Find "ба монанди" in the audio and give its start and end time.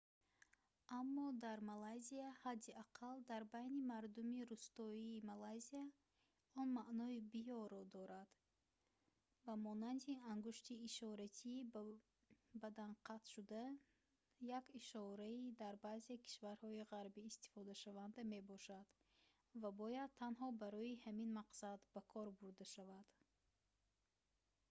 9.45-10.13